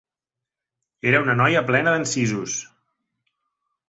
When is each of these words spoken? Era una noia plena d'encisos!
Era 1.11 1.19
una 1.25 1.35
noia 1.41 1.61
plena 1.67 1.93
d'encisos! 1.97 2.57